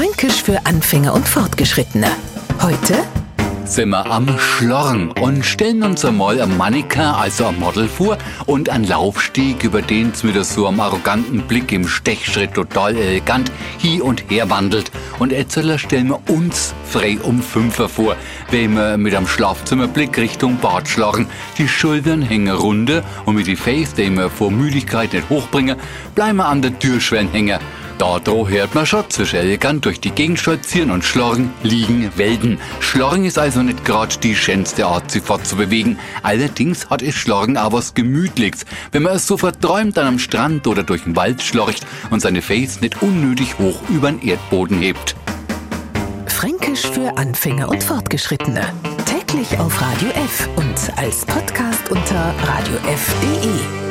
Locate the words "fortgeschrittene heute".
1.28-2.94